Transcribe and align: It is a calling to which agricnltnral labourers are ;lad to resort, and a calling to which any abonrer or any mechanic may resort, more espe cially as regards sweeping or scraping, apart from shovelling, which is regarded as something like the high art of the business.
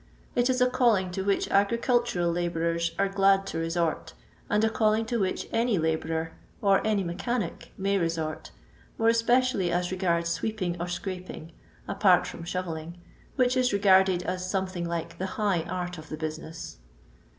It 0.33 0.49
is 0.49 0.59
a 0.61 0.67
calling 0.67 1.11
to 1.11 1.21
which 1.23 1.47
agricnltnral 1.49 2.33
labourers 2.33 2.89
are 2.97 3.13
;lad 3.15 3.45
to 3.45 3.59
resort, 3.59 4.13
and 4.49 4.63
a 4.63 4.69
calling 4.71 5.05
to 5.05 5.19
which 5.19 5.47
any 5.51 5.77
abonrer 5.77 6.31
or 6.59 6.81
any 6.83 7.03
mechanic 7.03 7.71
may 7.77 7.99
resort, 7.99 8.49
more 8.97 9.09
espe 9.09 9.37
cially 9.41 9.69
as 9.69 9.91
regards 9.91 10.29
sweeping 10.31 10.75
or 10.81 10.87
scraping, 10.87 11.51
apart 11.87 12.25
from 12.25 12.43
shovelling, 12.45 12.97
which 13.35 13.55
is 13.55 13.73
regarded 13.73 14.23
as 14.23 14.49
something 14.49 14.87
like 14.89 15.19
the 15.19 15.27
high 15.37 15.61
art 15.69 15.99
of 15.99 16.09
the 16.09 16.17
business. 16.17 16.77